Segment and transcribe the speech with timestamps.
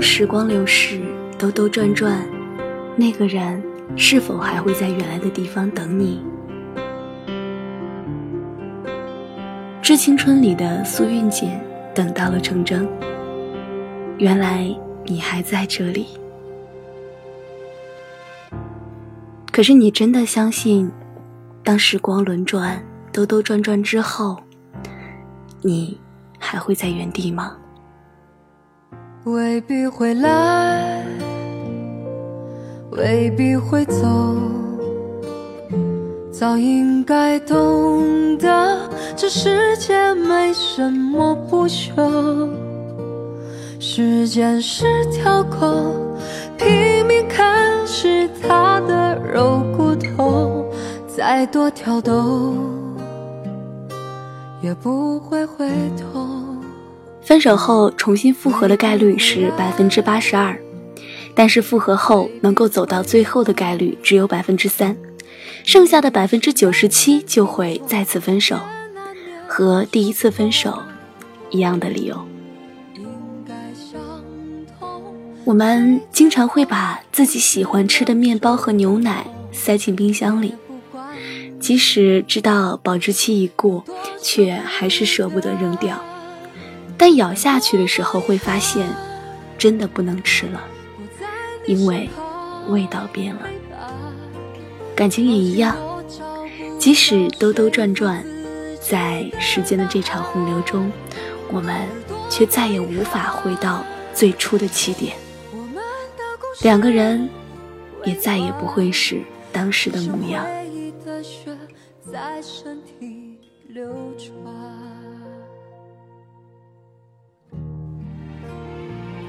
[0.00, 1.02] 时光流逝，
[1.38, 2.26] 兜兜转转，
[2.96, 3.62] 那个人
[3.96, 6.22] 是否还会在原来的地方等你？
[9.82, 11.50] 《致青春》里的苏韵锦
[11.94, 12.88] 等到了程铮，
[14.16, 14.74] 原来
[15.04, 16.06] 你还在这里。
[19.52, 20.90] 可是你真的相信，
[21.62, 22.82] 当时光轮转、
[23.12, 24.38] 兜兜转转之后，
[25.60, 26.00] 你
[26.38, 27.58] 还会在原地吗？
[29.24, 31.04] 未必会来，
[32.92, 34.06] 未必会走，
[36.32, 42.48] 早应该懂得，这世界没什么不朽。
[43.78, 45.94] 时间是条狗，
[46.56, 50.64] 拼命啃食它的肉骨头，
[51.06, 52.54] 再多挑逗
[54.62, 55.68] 也不会回
[55.98, 56.39] 头。
[57.30, 60.60] 分手后重新复合的概率是百分之八十二，
[61.32, 64.96] 但是复合后能够走到最后的概率只有百分之三，
[65.62, 68.58] 剩下的百分之九十七就会再次分手，
[69.46, 70.82] 和第一次分手
[71.50, 72.20] 一样的理由。
[75.44, 80.56] 我们经常会把自己喜欢吃的面包和牛奶塞进冰箱里，
[81.60, 83.84] 即使知道保质期已过，
[84.20, 85.96] 却还是舍不得扔掉。
[87.00, 88.86] 但咬下去的时候，会发现
[89.56, 90.62] 真的不能吃了，
[91.64, 92.10] 因为
[92.68, 93.40] 味道变了。
[94.94, 95.74] 感情也一样，
[96.78, 98.22] 即使兜兜转转，
[98.86, 100.92] 在时间的这场洪流中，
[101.50, 101.74] 我们
[102.28, 105.16] 却再也无法回到最初的起点。
[106.60, 107.26] 两个人
[108.04, 110.44] 也再也不会是当时的模样。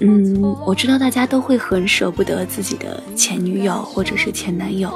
[0.00, 4.92] 嗯，我知道大家都会很舍不得自己的前女友或者是前男友，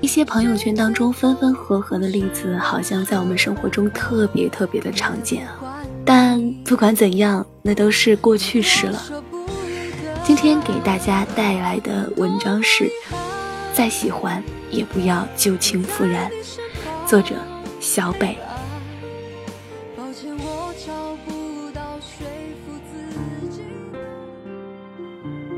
[0.00, 5.82] 一些朋友圈当中分分合合的例子，好像在我们生活中特别特别的常见啊。
[6.04, 9.02] 但不管怎样，那都是过去式了。
[10.24, 12.90] 今天给大家带来的文章是：
[13.72, 16.30] 再喜欢也不要旧情复燃。
[17.06, 17.34] 作者：
[17.80, 18.36] 小北。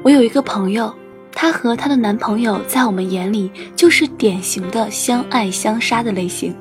[0.04, 0.94] 我有一个朋友，
[1.32, 6.54] 她和她的男朋友在我们眼里就是典型的相爱相杀的类型。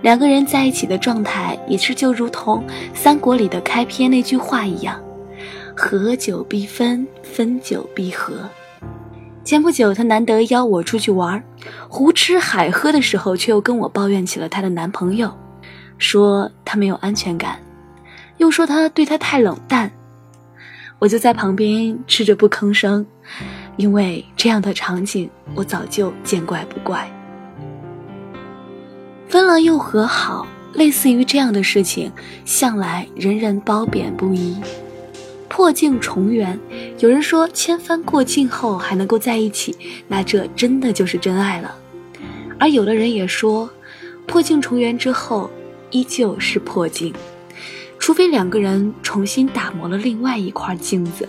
[0.00, 2.64] 两个人在一起的状态也是就如同
[2.94, 4.98] 三国里的开篇那句话一样。
[5.76, 8.48] 合久必分，分久必合。
[9.44, 11.44] 前不久，她难得邀我出去玩，
[11.86, 15.30] 胡吃海喝的时候，却又跟我抱怨起了她的男朋友，
[15.98, 17.58] 说他没有安全感，
[18.38, 19.92] 又说他对她太冷淡。
[20.98, 23.06] 我就在旁边吃着不吭声，
[23.76, 27.08] 因为这样的场景我早就见怪不怪。
[29.28, 32.10] 分了又和好，类似于这样的事情，
[32.44, 34.56] 向来人人褒贬不一。
[35.48, 36.58] 破镜重圆，
[36.98, 39.76] 有人说千帆过尽后还能够在一起，
[40.08, 41.74] 那这真的就是真爱了。
[42.58, 43.68] 而有的人也说，
[44.26, 45.50] 破镜重圆之后
[45.90, 47.14] 依旧是破镜，
[47.98, 51.28] 除非两个人重新打磨了另外一块镜子。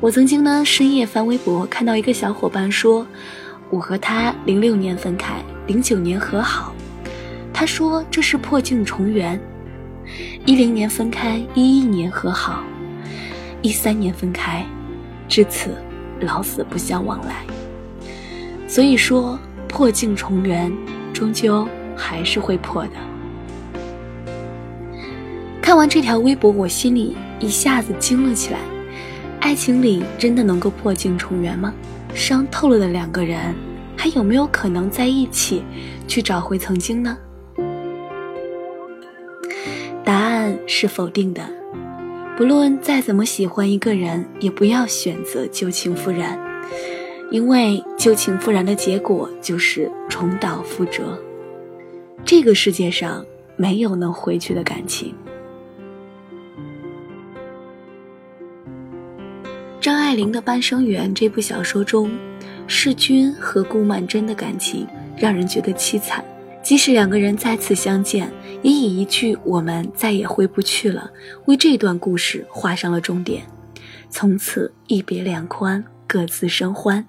[0.00, 3.06] 我曾经呢深夜翻微博，看到一个小伙伴说，
[3.68, 6.72] 我和他零六年分开，零九年和好，
[7.52, 9.40] 他说这是破镜重圆。
[10.46, 12.62] 一零年分开，一一年和好，
[13.60, 14.64] 一三年分开，
[15.28, 15.70] 至此
[16.20, 17.44] 老死不相往来。
[18.66, 19.38] 所以说，
[19.68, 20.72] 破镜重圆，
[21.12, 22.92] 终究还是会破的。
[25.68, 28.58] 看完这条微博，我心里一下子惊了起来。
[29.38, 31.74] 爱情里真的能够破镜重圆吗？
[32.14, 33.54] 伤透了的两个人，
[33.94, 35.62] 还有没有可能在一起，
[36.06, 37.18] 去找回曾经呢？
[40.02, 41.42] 答案是否定的。
[42.34, 46.40] 不论再怎么喜欢一个人，也不要选择旧情复燃，
[47.30, 51.18] 因为旧情复燃的结果就是重蹈覆辙。
[52.24, 53.22] 这个世界上
[53.56, 55.14] 没有能回去的感情，
[60.08, 62.10] 爱玲的《半生缘》这部小说中，
[62.66, 66.24] 世钧和顾曼桢的感情让人觉得凄惨。
[66.62, 68.32] 即使两个人再次相见，
[68.62, 71.10] 也以一句“我们再也回不去了”
[71.44, 73.42] 为这段故事画上了终点。
[74.08, 77.06] 从此一别两宽，各自生欢。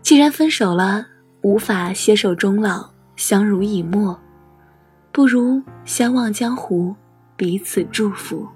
[0.00, 1.08] 既然分手了，
[1.40, 4.16] 无法携手终老，相濡以沫，
[5.10, 6.94] 不如相忘江湖，
[7.36, 8.46] 彼此祝福。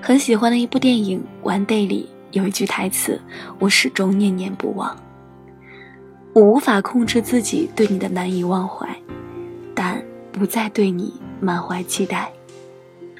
[0.00, 3.20] 很喜欢的一部电影《One Day》里有一句台词，
[3.58, 4.96] 我始终念念不忘。
[6.32, 8.88] 我无法控制自己对你的难以忘怀，
[9.74, 12.30] 但不再对你满怀期待。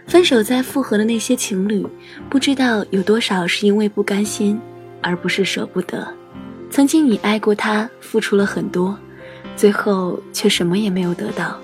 [0.07, 1.87] 分手再复合的那些情侣，
[2.31, 4.59] 不知道有多少是因为不甘心，
[5.03, 6.07] 而不是舍不得。
[6.71, 8.97] 曾经你爱过他，付出了很多，
[9.57, 11.59] 最后却什么也没有得到。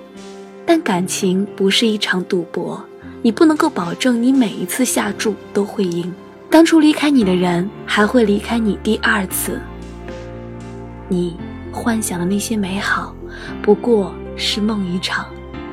[0.66, 2.82] 但感情不是一场赌博，
[3.24, 6.12] 你不能够保证你每一次下注都会赢。
[6.50, 9.58] 当初离开你的人，还会离开你第二次。
[11.08, 11.34] 你
[11.72, 13.16] 幻想的那些美好，
[13.62, 15.24] 不过是梦一场。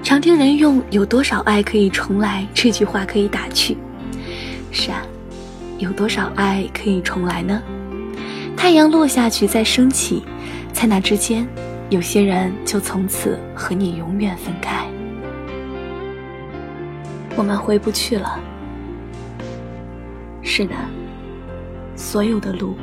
[0.02, 3.76] 常听人用“有多少爱可以重来”这句话可以打趣。
[4.72, 5.02] 是啊，
[5.78, 7.62] 有多少爱可以重来呢？
[8.56, 10.24] 太阳落下去再升起，
[10.72, 11.46] 在那之间，
[11.90, 14.88] 有些人就从此和你永远分开。
[17.42, 18.40] 我们回不去了。
[20.44, 20.76] 是的，
[21.96, 22.76] 所有的路，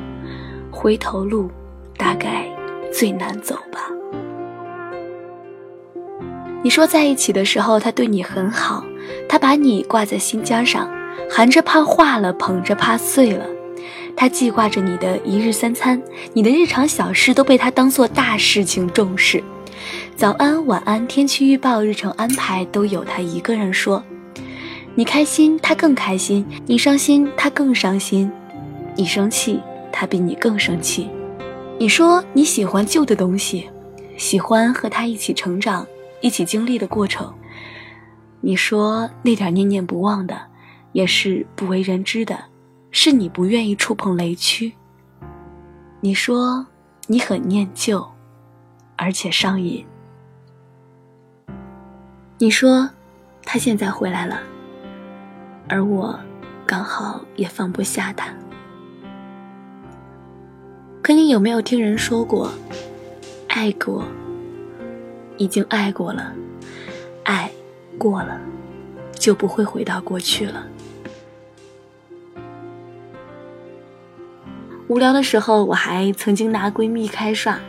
[0.69, 1.49] 回头路，
[1.97, 2.45] 大概
[2.93, 3.79] 最难走吧。
[6.61, 8.85] 你说在一起的时候，他对你很好，
[9.29, 10.91] 他把你挂在心尖上，
[11.31, 13.47] 含着怕化了，捧着怕碎了。
[14.17, 16.03] 他记挂着你的一日三餐，
[16.33, 19.41] 你的日常小事都被他当做大事情重视。
[20.17, 24.03] 早安、晚安、天气预报、日程安排都有他一个人说。
[24.99, 28.29] 你开心，他更开心；你伤心，他更伤心；
[28.97, 29.61] 你生气，
[29.93, 31.09] 他比你更生气。
[31.79, 33.71] 你说你喜欢旧的东西，
[34.17, 35.87] 喜欢和他一起成长。
[36.21, 37.33] 一起经历的过程，
[38.41, 40.37] 你说那点念念不忘的，
[40.91, 42.37] 也是不为人知的，
[42.91, 44.73] 是你不愿意触碰雷区。
[46.01, 46.67] 你说
[47.07, 48.05] 你很念旧，
[48.97, 49.87] 而且上瘾。
[52.39, 52.91] 你说
[53.45, 54.43] 他现在回来了，
[55.69, 56.19] 而我
[56.67, 58.33] 刚好也放不下他。
[61.03, 62.51] 可你有没有听人说过，
[63.49, 64.05] 爱过？
[65.37, 66.33] 已经爱过了，
[67.23, 67.51] 爱
[67.97, 68.41] 过了，
[69.13, 70.67] 就不会回到过去了。
[74.89, 77.61] 无聊的时候，我还曾经拿闺蜜开涮。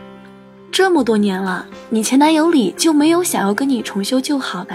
[0.72, 4.74] 这么多年了，你前男友里就没有想要跟你重修旧好的？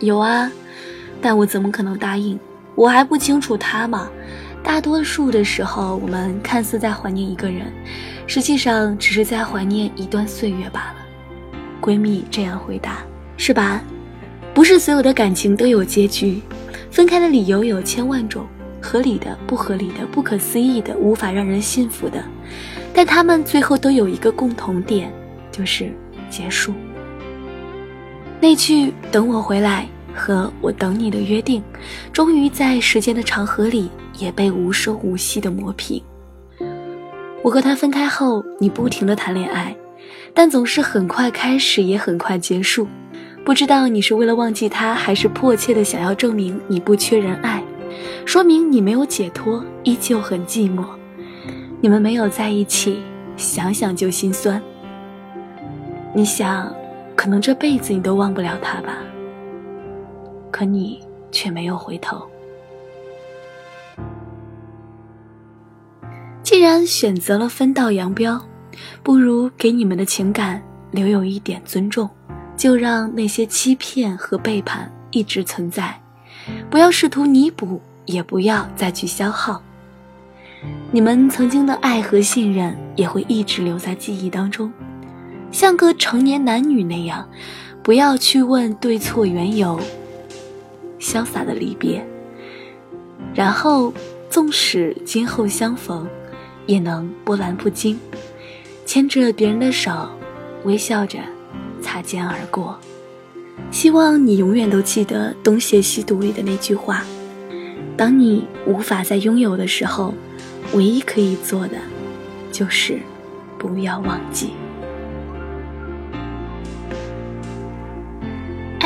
[0.00, 0.50] 有啊，
[1.22, 2.38] 但我怎么可能答应？
[2.74, 4.10] 我还不清楚他吗？
[4.62, 7.72] 大多数的时候，我们看似在怀念一个人，
[8.26, 10.96] 实际上只是在怀念一段岁月罢了。
[11.80, 12.98] 闺蜜这样回答
[13.36, 13.82] ：“是吧？
[14.54, 16.40] 不是所有的感情都有结局，
[16.90, 18.46] 分开的理由有千万种，
[18.80, 22.22] 合理的、不合理的、不可思议的、无法让人信服的，
[22.94, 25.12] 但他们最后都有一个共同点，
[25.50, 25.90] 就是
[26.30, 26.72] 结束。
[28.40, 31.62] 那句‘等我回来’和我等你的约定，
[32.12, 36.02] 终于在时间的长河里也被无声无息的磨平。
[37.42, 39.74] 我和他分开后，你不停的谈恋爱。”
[40.34, 42.88] 但总是很快开始，也很快结束。
[43.44, 47.62] 不知道你是为了忘记他，还是迫切的想要证明你不缺人爱，
[48.24, 50.86] 说明你没有解脱，依旧很寂寞。
[51.82, 53.02] 你们没有在一起，
[53.36, 54.60] 想想就心酸。
[56.14, 56.72] 你想，
[57.14, 58.96] 可能这辈子你都忘不了他吧？
[60.52, 61.00] 可你
[61.32, 62.24] 却没有回头。
[66.44, 68.40] 既然选择了分道扬镳。
[69.02, 72.08] 不如给你们的情感留有一点尊重，
[72.56, 76.00] 就让那些欺骗和背叛一直存在，
[76.70, 79.62] 不要试图弥补，也不要再去消耗。
[80.90, 84.72] 你们曾经的爱和信任也会一直留在记忆当中，
[85.50, 87.28] 像个成年男女那样，
[87.82, 89.78] 不要去问对错缘由，
[91.02, 92.06] 潇洒的离别，
[93.34, 93.92] 然后
[94.30, 96.08] 纵使今后相逢，
[96.64, 97.98] 也能波澜不惊。
[98.86, 100.08] 牵着别人的手，
[100.64, 101.18] 微笑着
[101.82, 102.78] 擦肩而过。
[103.72, 107.02] 希望你永远都记得《东邪西毒》里的那句话：
[107.96, 110.14] 当你无法再拥有的时候，
[110.72, 111.78] 唯一可以做的，
[112.52, 113.00] 就是
[113.58, 114.50] 不要忘记。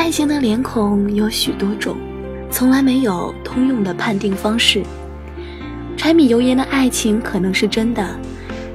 [0.07, 1.97] 爱情的脸孔有许多种，
[2.49, 4.81] 从来没有通用的判定方式。
[5.97, 8.17] 柴米油盐的爱情可能是真的，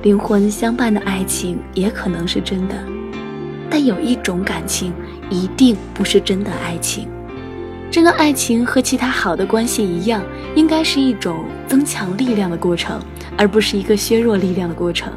[0.03, 2.75] 灵魂相伴的爱情也可能是真的，
[3.71, 4.93] 但有一种感情
[5.31, 7.09] 一定不是真的爱情。
[7.91, 10.23] 真的爱情和其他好的关系一样，
[10.55, 13.01] 应该是一种增强力量的过程，
[13.39, 15.11] 而不是一个削弱力量的过程。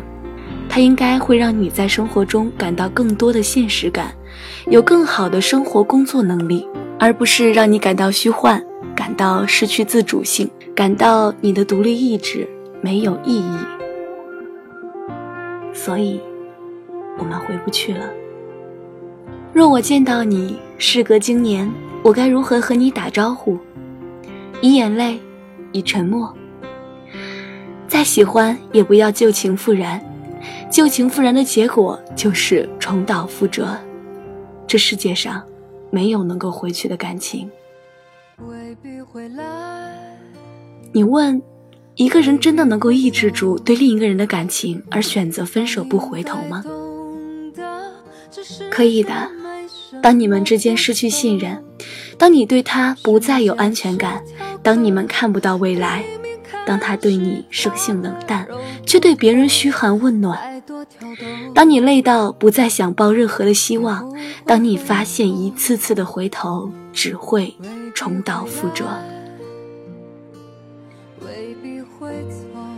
[0.69, 4.13] 它应该会让你在生活中感到更多的现实感，
[4.68, 6.68] 有更好的生活工作能力，
[7.00, 8.63] 而不是让你感到虚幻，
[8.96, 10.50] 感到失去自主性。
[10.75, 12.46] 感到你的独立意志
[12.82, 13.58] 没有意义，
[15.74, 16.20] 所以
[17.18, 18.10] 我们回不去了。
[19.54, 21.72] 若我见到你，事隔经年，
[22.04, 23.58] 我该如何和你打招呼？
[24.60, 25.18] 以眼泪，
[25.72, 26.36] 以沉默。
[27.88, 30.01] 再喜欢也不要旧情复燃，
[30.70, 33.70] 旧情复燃的结果就是重蹈覆辙。
[34.67, 35.43] 这世界上
[35.91, 37.50] 没有能够回去的感情。
[38.48, 40.17] 未必回来。
[40.91, 41.41] 你问，
[41.95, 46.63] 一个人真的能够抑制住对另一个人的感情而选择分手不回头吗？
[48.69, 49.12] 可以的。
[50.01, 51.63] 当你们之间失去信任，
[52.17, 54.22] 当你对他不再有安全感，
[54.62, 56.03] 当你们看不到未来，
[56.65, 58.48] 当他对你生性冷淡，
[58.86, 60.62] 却对别人嘘寒问暖，
[61.53, 64.12] 当你累到不再想抱任何的希望，
[64.45, 67.55] 当你发现一次次的回头只会
[67.93, 68.86] 重蹈覆辙。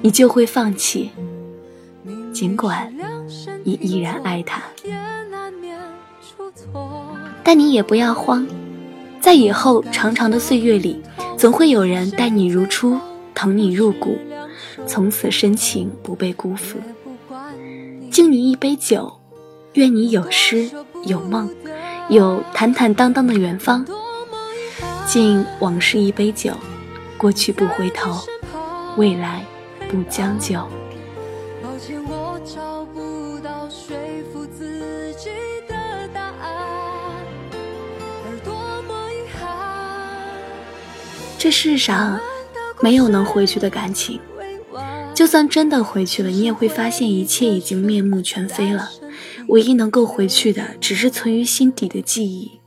[0.02, 1.12] 你就会放弃，
[2.32, 2.94] 尽管
[3.64, 4.62] 你依然爱他，
[7.44, 8.48] 但你也不要慌，
[9.20, 11.02] 在以后长长的岁月里，
[11.38, 12.98] 总会有人待你如初，
[13.38, 14.18] 疼你入骨，
[14.88, 16.80] 从此深情不被辜负。
[18.12, 19.20] 敬你一杯酒，
[19.74, 20.68] 愿你有诗
[21.06, 21.48] 有梦，
[22.10, 23.86] 有坦坦荡荡的远方。
[25.06, 26.52] 敬往事一杯酒，
[27.16, 28.20] 过去不回头，
[28.98, 29.46] 未来。
[29.90, 30.56] 不将就。
[31.62, 33.96] 抱歉，我找不到说
[34.34, 35.30] 服自己
[35.66, 35.76] 的
[36.14, 37.16] 答案，
[38.26, 39.48] 而多么遗憾。
[41.38, 42.20] 这世上
[42.82, 44.20] 没有能回去的感情，
[45.14, 48.90] 就算真的回去了，你也会发现一切已经面目全非了。
[49.48, 52.60] 唯一能够回去的，只是存于心底的记忆。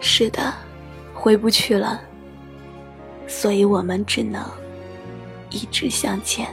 [0.00, 0.54] 是的，
[1.12, 2.00] 回不去了。
[3.26, 4.42] 所以我们只能
[5.50, 6.48] 一直向前。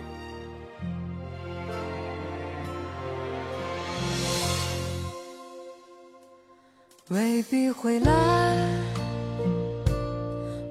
[7.10, 8.12] 未必会来，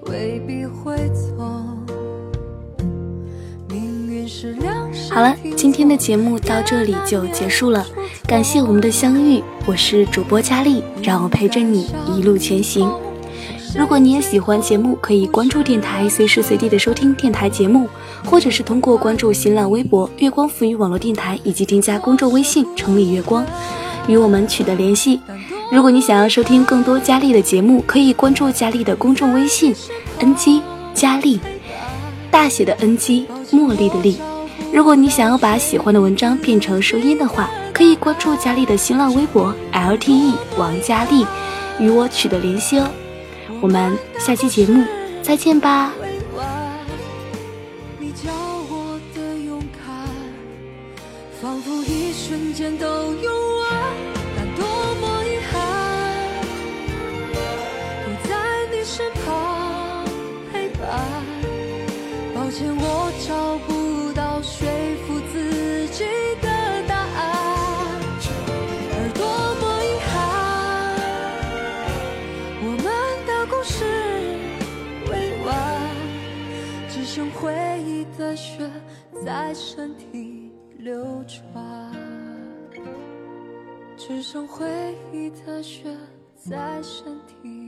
[0.08, 1.44] 未必会走。
[3.70, 7.86] 命运是两好了，今天的节目到这里就结束了。
[8.26, 12.90] 感谢我们的相遇，我是主播佳丽，让我陪着你一路前行。
[13.78, 17.88] 如果你也喜欢节目，可以关注电台，随时随地的收听电台节目，
[18.24, 23.46] 或者是通过关注新浪微博“月光浮语网络电台”以及添加公众微信“城里月光”，
[24.08, 25.20] 与我们取得联系。
[25.72, 29.74] 如果你想要收听更多佳丽的节目，可以关注佳丽的公众微信
[30.20, 30.62] “ng
[30.94, 31.40] 佳丽”，
[32.30, 34.16] 大写的 “ng”，茉莉的“莉”。
[34.72, 41.26] 如果你想要把喜欢的文章变成声音的话，可以关注佳丽的新浪微博 “lte 王佳丽”，
[41.80, 42.88] 与我取得联系哦。
[43.60, 44.84] 我们下期节目
[45.22, 45.92] 再见吧。
[51.42, 52.86] 仿佛一瞬间都
[53.22, 53.33] 有
[79.24, 81.90] 在身体流转，
[83.96, 84.66] 只剩回
[85.14, 85.96] 忆的血
[86.36, 87.63] 在身体。